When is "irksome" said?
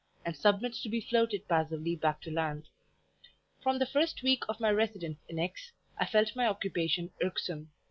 7.21-7.69